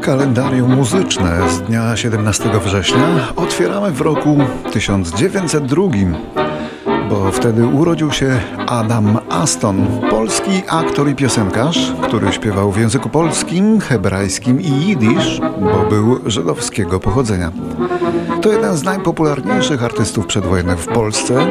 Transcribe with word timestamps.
Kalendarium 0.00 0.76
muzyczne 0.76 1.50
z 1.50 1.62
dnia 1.62 1.96
17 1.96 2.50
września 2.64 3.32
otwieramy 3.36 3.90
w 3.90 4.00
roku 4.00 4.38
1902, 4.72 5.82
bo 7.10 7.30
wtedy 7.32 7.66
urodził 7.66 8.12
się 8.12 8.40
Adam 8.66 9.18
Aston, 9.30 9.86
polski 10.10 10.62
aktor 10.68 11.08
i 11.08 11.14
piosenkarz, 11.14 11.92
który 12.02 12.32
śpiewał 12.32 12.72
w 12.72 12.78
języku 12.78 13.08
polskim, 13.08 13.80
hebrajskim 13.80 14.60
i 14.60 14.70
jidysz, 14.70 15.40
bo 15.60 15.88
był 15.90 16.20
żydowskiego 16.26 17.00
pochodzenia. 17.00 17.52
To 18.42 18.52
jeden 18.52 18.76
z 18.76 18.82
najpopularniejszych 18.82 19.84
artystów 19.84 20.26
przedwojennych 20.26 20.78
w 20.78 20.86
Polsce. 20.86 21.50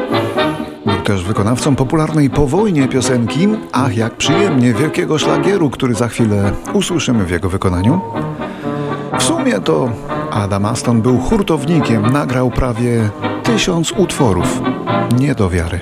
Był 0.86 1.00
też 1.00 1.24
wykonawcą 1.24 1.76
popularnej 1.76 2.30
po 2.30 2.46
wojnie 2.46 2.88
piosenki 2.88 3.48
Ach 3.72 3.96
jak 3.96 4.16
przyjemnie 4.16 4.74
wielkiego 4.74 5.18
szlagieru, 5.18 5.70
który 5.70 5.94
za 5.94 6.08
chwilę 6.08 6.52
usłyszymy 6.74 7.24
w 7.24 7.30
jego 7.30 7.48
wykonaniu. 7.48 8.00
W 9.20 9.22
sumie 9.22 9.60
to 9.60 9.90
Adam 10.30 10.64
Aston 10.66 11.02
był 11.02 11.18
hurtownikiem, 11.18 12.12
nagrał 12.12 12.50
prawie 12.50 13.10
tysiąc 13.42 13.92
utworów. 13.92 14.62
Nie 15.18 15.34
do 15.34 15.50
wiary. 15.50 15.80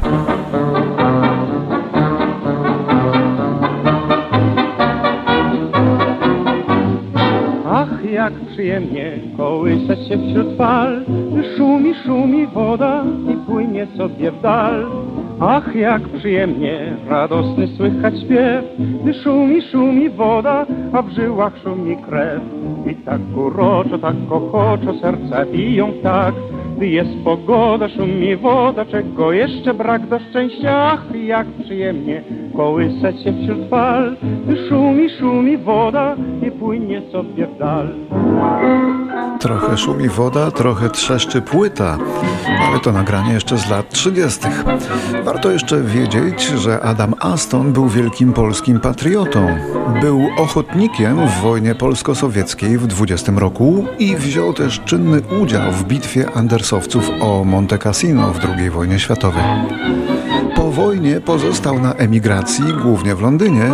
Ach, 7.70 8.05
jak 8.10 8.32
przyjemnie 8.52 9.19
kołysać 9.37 9.98
się 10.09 10.18
wśród 10.29 10.57
fal, 10.57 11.05
szumi, 11.57 11.95
szumi 12.07 12.46
woda 12.46 13.05
i 13.32 13.37
płynie 13.46 13.87
sobie 13.96 14.32
w 14.32 14.41
dal. 14.41 14.87
Ach, 15.41 15.77
jak 15.77 16.02
przyjemnie, 16.02 16.97
radosny 17.09 17.69
słychać 17.77 18.15
śpiew, 18.20 18.65
gdy 19.02 19.15
szumi, 19.15 19.62
szumi 19.62 20.10
woda, 20.10 20.66
a 20.93 21.02
w 21.02 21.10
żyłach 21.10 21.52
szumi 21.62 21.96
krew. 21.96 22.43
I 22.90 22.95
tak 22.95 23.21
uroczo, 23.37 23.99
tak 23.99 24.16
kochoczo 24.29 24.95
serca 24.95 25.46
biją 25.46 25.93
tak, 26.02 26.35
gdy 26.77 26.88
jest 26.88 27.10
pogoda, 27.24 27.88
szumi 27.88 28.37
woda, 28.37 28.85
czego 28.85 29.32
jeszcze 29.32 29.74
brak 29.74 30.07
do 30.07 30.18
szczęścia. 30.18 30.77
Ach, 30.77 31.04
jak 31.15 31.46
przyjemnie 31.65 32.23
kołysać 32.59 33.23
się 33.24 33.32
wśród 33.42 33.70
fal, 33.70 34.16
szumi, 34.68 35.09
szumi 35.20 35.59
woda 35.59 36.16
i 36.46 36.51
płynie 36.51 37.02
sobie 37.12 37.46
w 37.46 37.59
dal. 37.59 37.95
Trochę 39.40 39.76
szumi 39.76 40.09
woda, 40.09 40.50
trochę 40.50 40.90
trzeszczy 40.90 41.42
płyta, 41.42 41.98
ale 42.68 42.80
to 42.80 42.92
nagranie 42.92 43.32
jeszcze 43.32 43.59
z 43.59 43.70
lat 43.70 43.90
30. 43.90 44.40
Warto 45.24 45.50
jeszcze 45.50 45.82
wiedzieć, 45.82 46.42
że 46.42 46.80
Adam 46.80 47.15
Aston 47.20 47.73
był 47.73 47.88
wielkim 47.88 48.32
polskim 48.32 48.80
patriotą. 48.80 49.46
Był 50.00 50.20
ochotnikiem 50.38 51.26
w 51.26 51.40
wojnie 51.40 51.74
polsko-sowieckiej 51.74 52.78
w 52.78 52.87
20 52.87 53.32
roku 53.37 53.84
i 53.98 54.16
wziął 54.16 54.52
też 54.52 54.80
czynny 54.80 55.20
udział 55.43 55.72
w 55.72 55.84
bitwie 55.84 56.30
Andersowców 56.34 57.10
o 57.20 57.45
Monte 57.45 57.78
Cassino 57.78 58.32
w 58.32 58.45
II 58.45 58.70
wojnie 58.70 58.98
światowej. 58.98 59.43
Wojnie 60.79 61.21
pozostał 61.21 61.80
na 61.80 61.95
emigracji, 61.95 62.65
głównie 62.82 63.15
w 63.15 63.21
Londynie, 63.21 63.71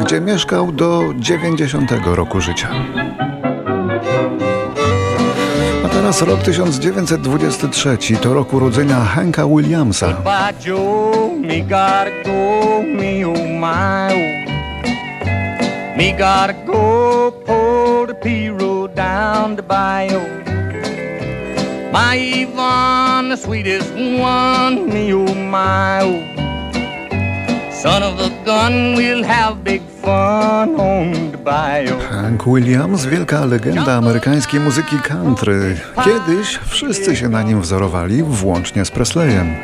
gdzie 0.00 0.20
mieszkał 0.20 0.72
do 0.72 1.02
90 1.16 1.90
roku 2.04 2.40
życia. 2.40 2.68
A 5.84 5.88
teraz 5.88 6.22
rok 6.22 6.42
1923 6.42 7.98
to 8.16 8.34
rok 8.34 8.54
urodzenia 8.54 9.00
Hanka 9.00 9.46
Williamsa. 9.46 10.16
My 21.92 22.14
Yvonne, 22.16 23.28
the 23.30 23.36
sweetest 23.36 23.90
one, 23.94 24.88
me 24.88 25.12
oh 25.12 25.34
my 25.34 26.00
oh. 26.02 26.29
Son 27.82 28.02
of 28.02 28.20
a 28.20 28.28
gun, 28.44 28.94
we'll 28.96 29.24
have 29.24 29.64
big 29.64 29.82
fun 30.02 30.80
on 30.80 31.12
the 31.32 31.38
bayou. 31.38 31.98
Hank 32.10 32.46
Williams, 32.46 33.06
wielka 33.06 33.44
legenda 33.44 33.94
amerykańskiej 33.94 34.60
muzyki 34.60 34.98
country. 34.98 35.76
Kiedyś 36.04 36.58
wszyscy 36.68 37.16
się 37.16 37.28
na 37.28 37.42
nim 37.42 37.60
wzorowali, 37.60 38.22
włącznie 38.22 38.84
z 38.84 38.90
Presleyem. 38.90 39.54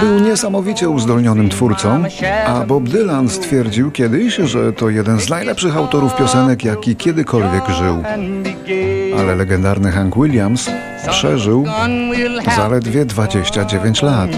Był 0.00 0.20
niesamowicie 0.20 0.88
uzdolnionym 0.88 1.48
twórcą, 1.48 2.04
a 2.46 2.60
Bob 2.66 2.88
Dylan 2.88 3.28
stwierdził 3.28 3.90
kiedyś, 3.90 4.34
że 4.34 4.72
to 4.72 4.88
jeden 4.88 5.20
z 5.20 5.28
najlepszych 5.28 5.76
autorów 5.76 6.16
piosenek, 6.16 6.64
jaki 6.64 6.96
kiedykolwiek 6.96 7.68
żył. 7.68 8.02
Ale 9.20 9.36
legendarny 9.36 9.92
Hank 9.92 10.16
Williams 10.16 10.70
przeżył 11.10 11.66
zaledwie 12.56 13.04
29 13.04 14.02
lat. 14.02 14.30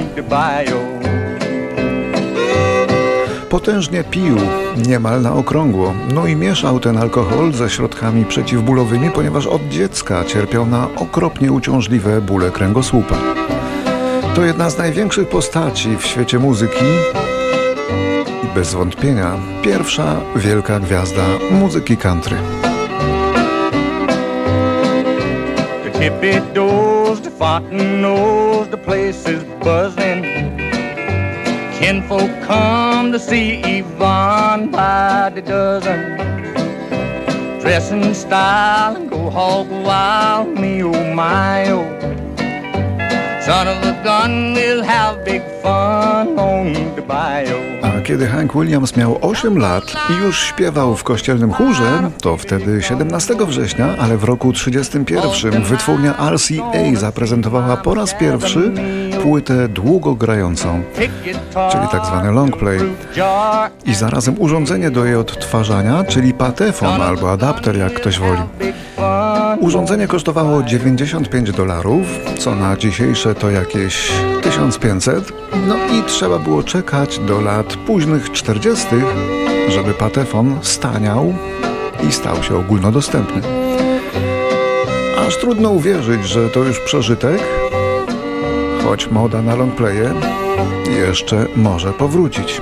Potężnie 3.53 4.05
pił, 4.05 4.37
niemal 4.77 5.23
na 5.23 5.33
okrągło, 5.33 5.95
no 6.15 6.27
i 6.27 6.37
mieszał 6.37 6.81
ten 6.81 6.99
alkohol 6.99 7.53
ze 7.53 7.71
środkami 7.71 8.25
przeciwbólowymi, 8.25 9.11
ponieważ 9.11 9.47
od 9.47 9.69
dziecka 9.69 10.25
cierpiał 10.25 10.67
na 10.67 10.89
okropnie 10.97 11.53
uciążliwe 11.53 12.21
bóle 12.21 12.51
kręgosłupa. 12.51 13.17
To 14.35 14.45
jedna 14.45 14.71
z 14.71 14.79
największych 14.79 15.29
postaci 15.29 15.97
w 15.97 16.07
świecie 16.07 16.39
muzyki 16.39 16.85
i 18.45 18.55
bez 18.55 18.75
wątpienia 18.75 19.33
pierwsza 19.62 20.21
wielka 20.37 20.81
gwiazda 20.81 21.25
muzyki 21.51 21.97
country. 21.97 22.37
The. 29.95 30.31
Kinfolk 31.82 32.31
come 32.44 33.10
to 33.10 33.19
see 33.19 33.60
Yvonne 33.78 34.70
by 34.70 35.32
the 35.34 35.43
dozen. 35.43 36.16
Dress 37.59 37.91
in 37.91 38.15
style 38.15 38.94
and 38.94 39.10
go 39.10 39.28
hog 39.28 39.69
wild, 39.69 40.47
me 40.60 40.84
oh 40.84 41.12
my 41.12 41.69
oh. 41.70 41.82
Son 43.44 43.66
of 43.66 43.82
a 43.82 44.00
gun, 44.04 44.54
we'll 44.54 44.84
have 44.84 45.25
big 45.25 45.43
fun 45.60 46.38
on 46.38 46.94
the 46.94 47.03
bayou. 47.03 47.72
Kiedy 48.05 48.27
Hank 48.27 48.53
Williams 48.55 48.97
miał 48.97 49.19
8 49.21 49.59
lat 49.59 49.85
i 50.11 50.25
już 50.25 50.41
śpiewał 50.41 50.97
w 50.97 51.05
kościelnym 51.05 51.53
chórze, 51.53 52.11
to 52.23 52.37
wtedy 52.37 52.83
17 52.83 53.35
września, 53.47 53.97
ale 53.99 54.17
w 54.17 54.25
roku 54.25 54.53
31 54.53 55.63
wytwórnia 55.63 56.15
RCA 56.31 57.01
zaprezentowała 57.01 57.77
po 57.77 57.95
raz 57.95 58.15
pierwszy 58.15 58.73
płytę 59.23 59.69
długogrającą, 59.69 60.83
czyli 61.73 61.89
tak 61.93 62.07
zwany 62.07 62.33
long 62.33 62.57
play 62.57 62.81
i 63.85 63.95
zarazem 63.95 64.41
urządzenie 64.41 64.91
do 64.91 65.05
jej 65.05 65.17
odtwarzania, 65.17 66.05
czyli 66.05 66.35
patefon 66.35 67.03
albo 67.03 67.33
adapter, 67.33 67.77
jak 67.77 67.95
ktoś 67.95 68.19
woli. 68.19 68.43
Urządzenie 69.61 70.09
kosztowało 70.09 70.62
95 70.62 71.53
dolarów, 71.53 72.07
co 72.39 72.55
na 72.55 72.77
dzisiejsze 72.77 73.35
to 73.35 73.51
jakieś 73.51 74.12
1500, 74.43 75.33
no 75.67 75.77
i 75.77 76.03
trzeba 76.07 76.39
było 76.39 76.62
czekać 76.62 77.19
do 77.19 77.41
lat 77.41 77.77
późnych 77.93 78.33
40., 78.33 78.87
żeby 79.69 79.95
patefon 79.95 80.59
staniał 80.63 81.35
i 82.09 82.13
stał 82.13 82.43
się 82.43 82.57
ogólnodostępny. 82.57 83.43
Aż 85.27 85.37
trudno 85.37 85.71
uwierzyć, 85.71 86.29
że 86.29 86.49
to 86.49 86.65
już 86.65 86.81
przeżytek, 86.81 87.41
choć 88.85 89.11
moda 89.11 89.43
na 89.43 89.55
longplaye 89.55 90.15
jeszcze 90.99 91.47
może 91.57 91.93
powrócić. 91.93 92.61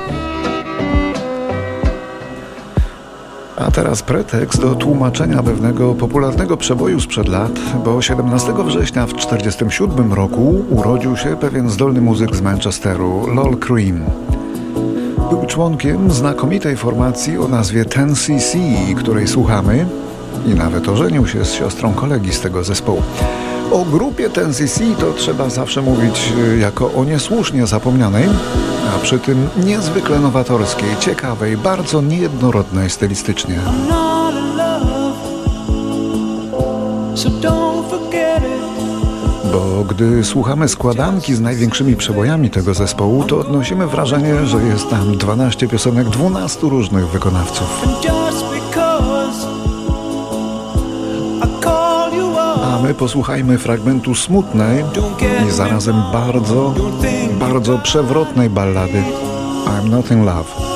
A 3.57 3.71
teraz 3.71 4.03
pretekst 4.03 4.61
do 4.61 4.75
tłumaczenia 4.75 5.43
pewnego 5.43 5.95
popularnego 5.95 6.57
przeboju 6.57 7.01
sprzed 7.01 7.29
lat, 7.29 7.53
bo 7.85 8.03
17 8.03 8.53
września 8.65 9.07
w 9.07 9.15
1947 9.15 10.13
roku 10.13 10.65
urodził 10.71 11.17
się 11.17 11.37
pewien 11.37 11.71
zdolny 11.71 12.01
muzyk 12.01 12.37
z 12.37 12.41
Manchesteru, 12.41 13.27
Lol 13.35 13.57
Cream. 13.57 14.05
Był 15.31 15.47
członkiem 15.47 16.11
znakomitej 16.11 16.77
formacji 16.77 17.39
o 17.39 17.49
nazwie 17.49 17.85
Ten 17.85 18.15
cc 18.15 18.59
której 18.97 19.29
słuchamy 19.29 19.87
i 20.47 20.55
nawet 20.55 20.89
ożenił 20.89 21.27
się 21.27 21.45
z 21.45 21.53
siostrą 21.53 21.93
kolegi 21.95 22.33
z 22.33 22.41
tego 22.41 22.65
zespołu. 22.65 23.03
O 23.73 23.85
grupie 23.85 24.31
Ten 24.31 24.55
cc 24.55 24.81
to 25.01 25.13
trzeba 25.13 25.51
zawsze 25.51 25.83
mówić 25.83 26.33
y, 26.55 26.59
jako 26.59 26.93
o 26.93 27.05
niesłusznie 27.05 27.67
zapomnianej, 27.67 28.25
a 28.97 28.99
przy 28.99 29.19
tym 29.19 29.49
niezwykle 29.65 30.19
nowatorskiej, 30.19 30.97
ciekawej, 31.01 31.57
bardzo 31.57 32.03
niejednorodnej 32.03 32.91
stylistycznie. 32.91 33.59
so 37.21 37.29
don't 37.29 37.91
forget 37.91 38.43
it. 38.43 38.80
Bo 39.53 39.85
gdy 39.85 40.25
słuchamy 40.25 40.69
składanki 40.69 41.35
z 41.35 41.41
największymi 41.41 41.97
przebojami 41.97 42.51
tego 42.51 42.75
zespołu, 42.75 43.25
to 43.25 43.39
odnosimy 43.39 43.87
wrażenie, 43.87 44.47
że 44.47 44.63
jest 44.63 44.91
tam 44.91 45.17
12 45.17 45.69
piosenek 45.69 46.09
12 46.09 46.61
różnych 46.63 47.09
wykonawców. 47.09 47.87
Because 48.03 48.51
my 52.91 52.95
posłuchajmy 52.95 53.59
fragmentu 53.59 54.15
smutnej 54.15 54.85
i 55.49 55.51
zarazem 55.51 56.03
bardzo, 56.13 56.75
bardzo 57.41 57.79
przewrotnej 57.79 58.51
ballady 58.51 59.03
I'm 59.67 59.91
Not 59.91 60.11
in 60.11 60.25
Love. 60.25 60.70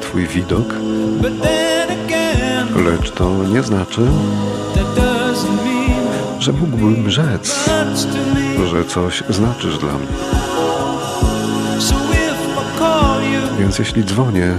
Twój 0.00 0.26
widok, 0.26 0.74
lecz 2.84 3.10
to 3.10 3.30
nie 3.52 3.62
znaczy, 3.62 4.00
że 6.38 6.52
mógłbym 6.52 7.10
rzec, 7.10 7.70
że 8.70 8.84
coś 8.84 9.22
znaczysz 9.30 9.78
dla 9.78 9.92
mnie. 9.92 10.06
Więc 13.58 13.78
jeśli 13.78 14.04
dzwonię, 14.04 14.54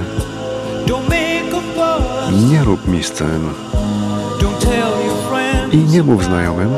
nie 2.50 2.64
rób 2.64 2.88
mi 2.88 3.04
scen 3.04 3.42
i 5.72 5.78
nie 5.78 6.04
mów 6.04 6.24
znajomym, 6.24 6.70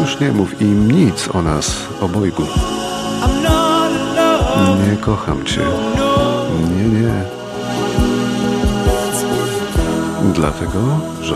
już 0.00 0.20
nie 0.20 0.32
mów 0.32 0.60
im 0.62 0.90
nic 0.90 1.28
o 1.34 1.42
nas 1.42 1.76
obojgu. 2.00 2.42
Nie 4.90 4.96
kocham 4.96 5.44
cię, 5.44 5.60
No. 5.96 6.01
Nie, 6.52 7.00
nie. 7.00 7.12
Dlatego, 10.34 11.00
że 11.20 11.34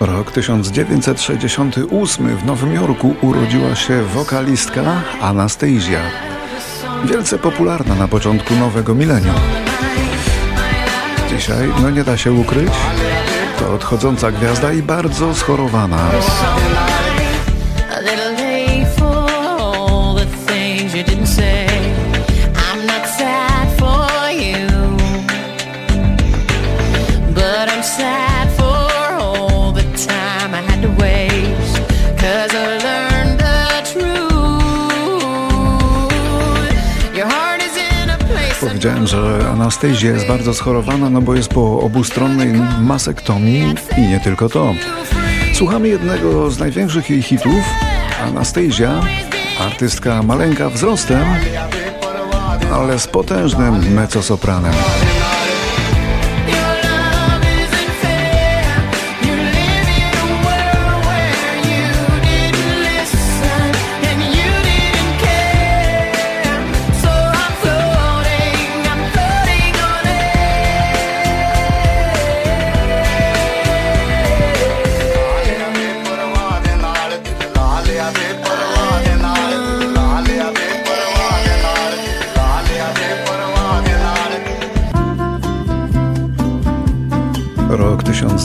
Rok 0.00 0.32
1968 0.32 2.36
w 2.36 2.44
Nowym 2.44 2.72
Jorku 2.72 3.14
urodziła 3.22 3.74
się 3.74 4.02
wokalistka 4.02 4.82
Anastasia. 5.20 6.00
Wielce 7.04 7.38
popularna 7.38 7.94
na 7.94 8.08
początku 8.08 8.54
nowego 8.54 8.94
milenium. 8.94 9.34
Dzisiaj, 11.28 11.68
no 11.82 11.90
nie 11.90 12.04
da 12.04 12.16
się 12.16 12.32
ukryć, 12.32 12.72
to 13.58 13.74
odchodząca 13.74 14.32
gwiazda 14.32 14.72
i 14.72 14.82
bardzo 14.82 15.34
schorowana. 15.34 16.10
Powiedziałem, 38.84 39.06
że 39.06 39.48
Anastasia 39.52 40.08
jest 40.08 40.26
bardzo 40.26 40.54
schorowana, 40.54 41.10
no 41.10 41.22
bo 41.22 41.34
jest 41.34 41.48
po 41.48 41.80
obustronnej 41.80 42.52
masektomii 42.80 43.74
i 43.98 44.00
nie 44.00 44.20
tylko 44.20 44.48
to. 44.48 44.74
Słuchamy 45.54 45.88
jednego 45.88 46.50
z 46.50 46.58
największych 46.58 47.10
jej 47.10 47.22
hitów. 47.22 47.64
Anastasia, 48.22 49.00
artystka 49.60 50.22
maleńka 50.22 50.70
wzrostem, 50.70 51.24
ale 52.72 52.98
z 52.98 53.06
potężnym 53.06 53.92
mezzosopranem. 53.92 54.74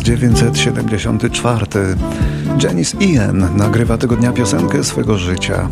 1974. 0.09 1.65
Janice 2.63 2.97
Ian 2.97 3.57
nagrywa 3.57 3.97
tego 3.97 4.15
dnia 4.15 4.31
piosenkę 4.31 4.83
swego 4.83 5.17
życia. 5.17 5.69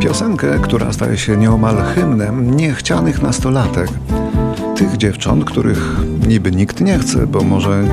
Piosenkę, 0.00 0.58
która 0.62 0.92
staje 0.92 1.18
się 1.18 1.36
nieomal 1.36 1.76
hymnem 1.94 2.56
niechcianych 2.56 3.22
nastolatek. 3.22 3.88
Tych 4.76 4.96
dziewcząt, 4.96 5.44
których 5.44 5.96
niby 6.28 6.50
nikt 6.50 6.80
nie 6.80 6.98
chce, 6.98 7.26
bo 7.26 7.40
może 7.40 7.84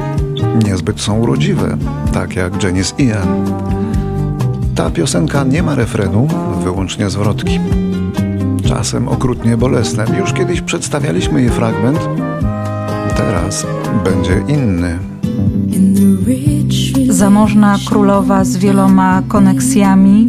niezbyt 0.66 1.02
są 1.02 1.20
urodziwe, 1.20 1.78
tak 2.14 2.36
jak 2.36 2.64
Janice 2.64 2.96
Ian. 2.98 3.46
Ta 4.76 4.90
piosenka 4.90 5.44
nie 5.44 5.64
ma 5.64 5.76
refrenu, 5.76 6.28
wyłącznie 6.64 7.10
zwrotki. 7.10 7.60
Czasem 8.68 9.08
okrutnie 9.08 9.58
bolesne. 9.58 10.06
Już 10.20 10.34
kiedyś 10.34 10.62
przedstawialiśmy 10.62 11.42
jej 11.42 11.50
fragment, 11.50 12.00
teraz 13.18 13.66
będzie 14.04 14.42
inny. 14.48 15.17
Zamożna 17.18 17.78
królowa 17.86 18.44
z 18.44 18.58
wieloma 18.58 19.24
koneksjami 19.28 20.28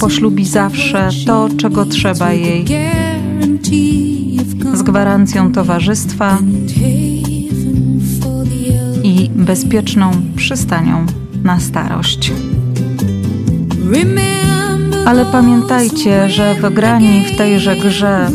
poślubi 0.00 0.44
zawsze 0.44 1.08
to, 1.26 1.48
czego 1.56 1.86
trzeba 1.86 2.32
jej, 2.32 2.64
z 4.74 4.82
gwarancją 4.82 5.52
towarzystwa 5.52 6.38
i 9.02 9.30
bezpieczną 9.36 10.10
przystanią 10.36 11.06
na 11.44 11.60
starość. 11.60 12.32
Ale 15.06 15.24
pamiętajcie, 15.24 16.30
że 16.30 16.54
wygrani 16.54 17.24
w 17.24 17.36
tejże 17.36 17.76
grze 17.76 18.30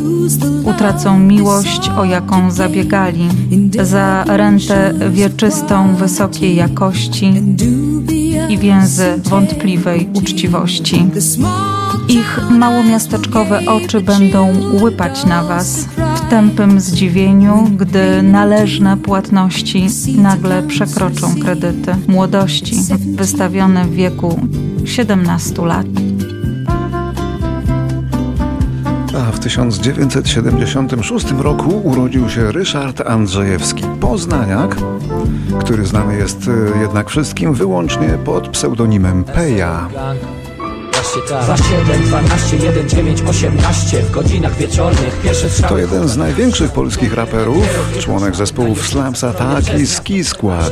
utracą 0.64 1.20
miłość, 1.20 1.90
o 1.98 2.06
jaką 2.06 2.52
zabiegali, 2.52 3.30
za 3.84 4.24
rentę 4.24 4.94
wieczystą 5.12 5.96
wysokiej 5.96 6.56
jakości 6.56 7.34
i 8.50 8.58
więzy 8.58 9.06
wątpliwej 9.24 10.10
uczciwości. 10.14 11.06
Ich 12.10 12.40
małomiasteczkowe 12.50 13.62
oczy 13.66 14.02
będą 14.02 14.54
łypać 14.82 15.26
na 15.26 15.44
was 15.44 15.88
w 16.16 16.30
tępym 16.30 16.82
zdziwieniu, 16.82 17.70
gdy 17.78 18.24
należne 18.24 18.98
płatności 18.98 19.88
nagle 20.18 20.64
przekroczą 20.64 21.36
kredyty 21.42 21.96
młodości 22.08 22.76
wystawione 23.16 23.86
w 23.86 23.94
wieku 23.94 24.40
17 24.86 25.66
lat. 25.66 26.17
W 29.38 29.40
1976 29.40 31.32
roku 31.32 31.82
urodził 31.84 32.30
się 32.30 32.52
Ryszard 32.52 33.02
Andrzejewski, 33.02 33.84
poznaniak, 34.00 34.76
który 35.60 35.86
znany 35.86 36.18
jest 36.18 36.50
e, 36.76 36.80
jednak 36.82 37.10
wszystkim 37.10 37.54
wyłącznie 37.54 38.10
pod 38.26 38.50
pseudonimem 38.50 39.24
Peja. 39.24 39.90
Za 41.26 41.58
7, 41.58 42.04
12, 42.04 42.58
1, 42.58 42.90
9, 42.90 43.22
18 43.28 44.02
w 44.02 44.12
godzinach 44.12 44.56
wieczornych 44.56 45.22
pierwsze 45.24 45.50
strzały 45.50 45.70
To 45.70 45.78
jeden 45.78 46.08
z 46.10 46.18
największych 46.18 46.72
polskich 46.72 47.14
raperów, 47.14 47.64
członek 48.00 48.36
zespołów 48.36 48.88
Slams 48.88 49.24
Attack 49.24 49.80
i 49.80 49.88
Ski 49.88 50.24
Squad. 50.24 50.72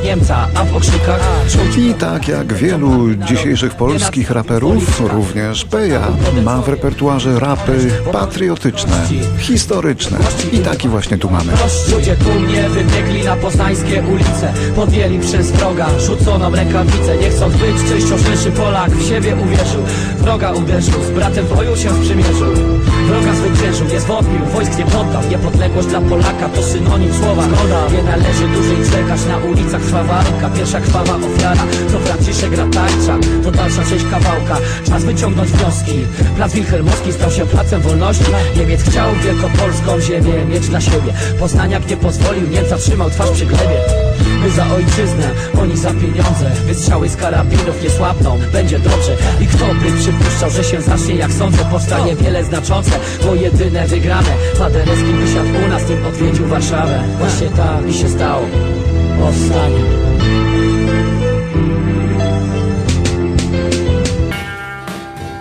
I 1.78 1.94
tak 1.94 2.28
jak 2.28 2.52
wielu 2.52 3.14
dzisiejszych 3.14 3.74
polskich 3.74 4.30
raperów, 4.30 5.00
również 5.00 5.64
Peja 5.64 6.08
ma 6.44 6.62
w 6.62 6.68
repertuarze 6.68 7.40
rapy 7.40 7.90
patriotyczne, 8.12 9.06
historyczne. 9.38 10.18
I 10.52 10.58
taki 10.58 10.88
właśnie 10.88 11.18
tu 11.18 11.30
mamy. 11.30 11.52
Ludzie 11.92 12.16
wybiegli 12.68 13.24
na 13.24 13.36
poznańskie 13.36 14.02
ulice 14.02 14.52
Podjęli 14.76 15.18
przez 15.18 15.50
wroga 15.50 15.86
rzuconą 15.98 16.50
rękawicę 16.50 17.16
Nie 17.16 17.30
chcąc 17.30 17.54
być 17.56 17.76
Polak 18.56 18.90
w 18.90 19.08
siebie 19.08 19.36
uwierzył 19.36 19.82
wroga 20.36 20.52
uderzył 20.52 21.04
Z 21.04 21.10
bratem 21.10 21.46
w 21.46 21.54
boju 21.54 21.76
się 21.76 21.90
sprzymierzył 21.90 22.54
Wroga 23.06 23.34
zwyciężył, 23.34 23.86
nie 23.88 24.00
zwątpił, 24.00 24.46
wojsk 24.52 24.78
nie 24.78 24.84
poddał. 24.84 25.22
Niepodległość 25.30 25.88
dla 25.88 26.00
Polaka 26.00 26.48
to 26.48 26.62
synonim 26.62 27.14
słowa. 27.14 27.42
Nie 27.92 28.02
należy 28.02 28.48
dłużej 28.48 28.76
czekać 28.90 29.20
Na 29.28 29.38
ulicach 29.38 29.82
trwa 29.82 30.04
walka, 30.04 30.50
pierwsza 30.56 30.80
krwawa 30.80 31.16
ofiara 31.16 31.62
To 31.92 31.98
Franciszek 31.98 32.56
Ratajczak, 32.56 33.20
to 33.44 33.50
dalsza 33.50 33.84
część 33.84 34.04
kawałka. 34.10 34.56
Czas 34.86 35.04
wyciągnąć 35.04 35.50
wnioski. 35.50 36.06
Plac 36.36 36.52
Wilhelmowski 36.52 37.12
stał 37.12 37.30
się 37.30 37.46
placem 37.46 37.80
wolności. 37.80 38.24
Niemiec 38.56 38.82
chciał 38.82 39.14
wielkopolską 39.24 40.00
ziemię 40.00 40.44
mieć 40.48 40.68
dla 40.68 40.80
siebie. 40.80 41.12
Poznaniak 41.40 41.90
nie 41.90 41.96
pozwolił, 41.96 42.48
nie 42.48 42.64
zatrzymał 42.64 43.10
twarz 43.10 43.30
przy 43.30 43.46
glebie. 43.46 43.80
My 44.42 44.50
za 44.50 44.66
ojczyznę, 44.74 45.30
oni 45.60 45.76
za 45.76 45.90
pieniądze. 45.90 46.50
Wystrzały 46.66 47.08
z 47.08 47.16
karabinów 47.16 47.82
nie 47.82 47.90
słabną, 47.90 48.38
będzie 48.52 48.78
dobrze. 48.78 49.16
I 49.40 49.46
kto 49.46 49.64
by 49.74 50.02
przypuszczał, 50.20 50.50
że 50.50 50.64
się 50.64 50.82
zacznie 50.82 51.14
jak 51.14 51.32
sądzę 51.32 51.64
Powstanie 51.64 52.16
wiele 52.16 52.44
znaczące, 52.44 52.90
bo 53.26 53.34
jedyne 53.34 53.86
wygrane. 53.86 54.30
Paderewski 54.58 55.12
wysiadł 55.12 55.48
u 55.66 55.68
nas, 55.68 55.88
nim 55.88 56.06
odwiedził 56.06 56.46
Warszawę. 56.46 57.02
Właśnie 57.18 57.48
tak 57.48 57.88
i 57.88 57.94
się 57.94 58.08
stało. 58.08 58.46
Powstanie. 59.20 59.80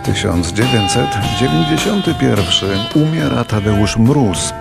Tysiąc 0.03 0.53
dziewięćset 0.53 1.09
dziewięćdziesiąty 1.39 2.13
pierwszy 2.19 2.65
umiera 2.95 3.43
Tadeusz 3.43 3.97
Mróz. 3.97 4.53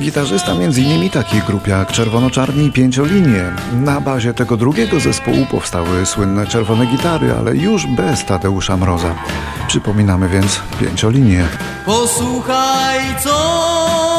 Gitarzysta 0.00 0.52
m.in. 0.52 1.10
takich 1.10 1.44
grup 1.44 1.66
jak 1.66 1.92
Czerwono-Czarni 1.92 2.66
i 2.66 2.72
Pięciolinie. 2.72 3.52
Na 3.72 4.00
bazie 4.00 4.34
tego 4.34 4.56
drugiego 4.56 5.00
zespołu 5.00 5.46
powstały 5.50 6.06
słynne 6.06 6.46
czerwone 6.46 6.86
gitary, 6.86 7.34
ale 7.38 7.56
już 7.56 7.86
bez 7.86 8.24
Tadeusza 8.24 8.76
Mroza. 8.76 9.14
Przypominamy 9.68 10.28
więc 10.28 10.60
Pięciolinie. 10.80 11.44
Posłuchaj, 11.86 13.00
co 13.24 14.09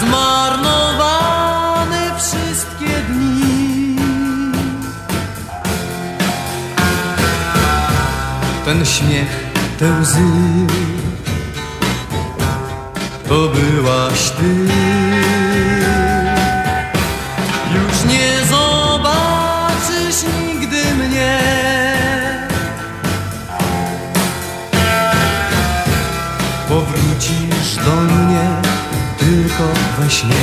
zmarnowane 0.00 1.22
wszystkie 2.18 2.94
dni. 3.08 3.96
Ten 8.64 8.86
śmiech, 8.86 9.32
te 9.78 10.00
łzy 10.00 10.30
to 13.28 13.48
byłaś 13.48 14.30
ty. 14.30 14.66
Śnie. 30.20 30.34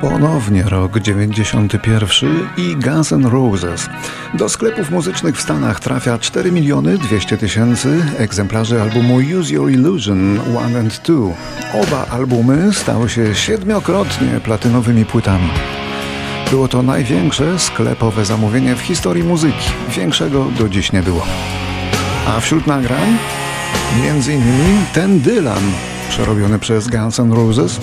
Ponownie 0.00 0.62
rok 0.62 0.98
91 0.98 2.48
i 2.56 2.76
Guns 2.76 3.12
N' 3.12 3.26
Roses. 3.26 3.88
Do 4.34 4.48
sklepów 4.48 4.90
muzycznych 4.90 5.36
w 5.36 5.40
Stanach 5.40 5.80
trafia 5.80 6.18
4 6.18 6.52
miliony 6.52 6.98
200 6.98 7.38
tysięcy 7.38 8.04
egzemplarzy 8.18 8.82
albumu 8.82 9.16
Use 9.16 9.52
Your 9.52 9.70
Illusion 9.70 10.40
1 10.64 10.76
and 10.76 11.00
2. 11.04 11.14
Oba 11.82 12.06
albumy 12.10 12.72
stały 12.72 13.08
się 13.08 13.34
siedmiokrotnie 13.34 14.40
platynowymi 14.44 15.04
płytami. 15.04 15.50
Było 16.50 16.68
to 16.68 16.82
największe 16.82 17.58
sklepowe 17.58 18.24
zamówienie 18.24 18.76
w 18.76 18.80
historii 18.80 19.24
muzyki. 19.24 19.70
Większego 19.88 20.44
do 20.58 20.68
dziś 20.68 20.92
nie 20.92 21.02
było. 21.02 21.26
A 22.26 22.40
wśród 22.40 22.66
nagrań 22.66 23.18
między 24.02 24.32
innymi 24.32 24.78
ten 24.94 25.20
Dylan, 25.20 25.62
przerobiony 26.08 26.58
przez 26.58 26.88
Guns 26.88 27.20
N' 27.20 27.32
Roses, 27.32 27.80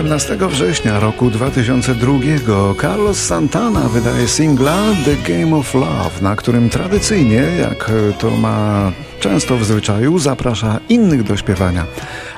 17 0.00 0.36
września 0.48 1.00
roku 1.00 1.30
2002 1.30 2.12
Carlos 2.80 3.18
Santana 3.26 3.80
wydaje 3.80 4.28
singla 4.28 4.76
The 5.04 5.32
Game 5.32 5.56
of 5.56 5.74
Love, 5.74 6.20
na 6.22 6.36
którym 6.36 6.70
tradycyjnie, 6.70 7.42
jak 7.60 7.90
to 8.18 8.30
ma 8.30 8.92
często 9.20 9.56
w 9.56 9.64
zwyczaju, 9.64 10.18
zaprasza 10.18 10.80
innych 10.88 11.22
do 11.22 11.36
śpiewania. 11.36 11.84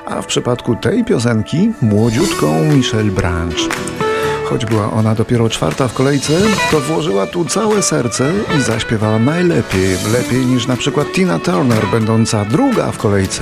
A 0.05 0.21
w 0.21 0.25
przypadku 0.25 0.75
tej 0.75 1.03
piosenki 1.03 1.71
młodziutką 1.81 2.63
Michelle 2.63 3.11
Branch. 3.11 3.69
Choć 4.45 4.65
była 4.65 4.91
ona 4.91 5.15
dopiero 5.15 5.49
czwarta 5.49 5.87
w 5.87 5.93
kolejce, 5.93 6.33
to 6.71 6.79
włożyła 6.79 7.27
tu 7.27 7.45
całe 7.45 7.81
serce 7.81 8.31
i 8.57 8.61
zaśpiewała 8.61 9.19
najlepiej, 9.19 9.97
lepiej 10.13 10.45
niż 10.45 10.67
na 10.67 10.77
przykład 10.77 11.11
Tina 11.11 11.39
Turner, 11.39 11.87
będąca 11.91 12.45
druga 12.45 12.91
w 12.91 12.97
kolejce. 12.97 13.41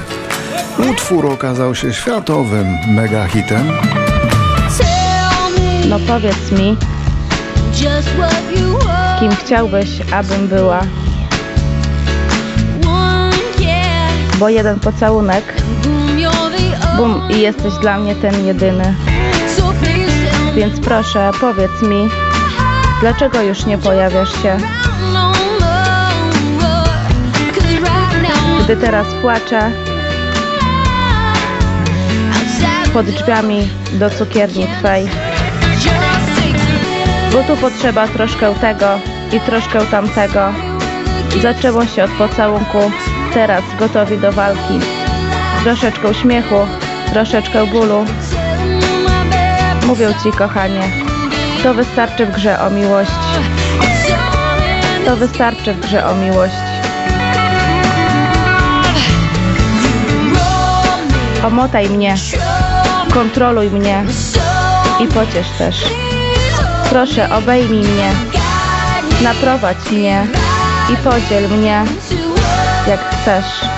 Utwór 0.92 1.26
okazał 1.26 1.76
się 1.76 1.94
światowym 1.94 2.68
mega 2.88 3.28
hitem. 3.28 3.68
No 5.90 6.00
powiedz 6.08 6.52
mi, 6.52 6.78
kim 9.20 9.32
chciałbyś, 9.36 9.90
abym 10.12 10.48
była? 10.48 10.82
Bo 14.40 14.50
jeden 14.50 14.80
pocałunek, 14.80 15.44
bum 16.98 17.22
i 17.30 17.40
jesteś 17.40 17.74
dla 17.74 18.00
mnie 18.00 18.16
ten 18.16 18.46
jedyny. 18.46 18.96
Więc 20.56 20.80
proszę, 20.80 21.32
powiedz 21.42 21.82
mi, 21.82 22.10
dlaczego 23.02 23.42
już 23.42 23.66
nie 23.66 23.78
pojawiasz 23.78 24.42
się? 24.44 24.58
Gdy 28.64 28.78
teraz 28.78 29.08
płaczę 29.22 29.72
pod 32.94 33.06
drzwiami 33.06 33.70
do 33.94 34.10
cukierni 34.10 34.68
Twej. 34.80 35.31
Bo 37.34 37.44
tu 37.44 37.58
potrzeba 37.62 38.08
troszkę 38.08 38.56
tego 38.56 39.00
i 39.32 39.40
troszkę 39.40 39.86
tamtego. 39.86 40.54
Zaczęło 41.42 41.86
się 41.86 42.04
od 42.04 42.12
pocałunku, 42.12 42.92
teraz 43.34 43.64
gotowi 43.80 44.18
do 44.18 44.32
walki. 44.32 44.80
Troszeczkę 45.64 46.10
uśmiechu, 46.10 46.56
troszeczkę 47.14 47.68
bólu. 47.68 48.06
Mówię 49.88 50.14
Ci, 50.24 50.32
kochanie, 50.32 50.92
to 51.64 51.74
wystarczy 51.74 52.26
w 52.26 52.32
grze 52.32 52.60
o 52.60 52.70
miłość. 52.70 53.12
To 55.06 55.16
wystarczy 55.16 55.74
w 55.74 55.80
grze 55.80 56.06
o 56.06 56.16
miłość. 56.16 56.56
Omotaj 61.44 61.90
mnie, 61.90 62.16
kontroluj 63.14 63.70
mnie 63.70 64.04
i 65.04 65.08
pociesz 65.08 65.50
też. 65.58 65.76
Proszę, 66.90 67.36
obejmij 67.36 67.84
mnie, 67.84 68.12
naprowadź 69.24 69.92
mnie 69.92 70.28
i 70.94 70.98
podziel 70.98 71.50
mnie 71.50 71.86
jak 72.88 73.00
chcesz. 73.00 73.71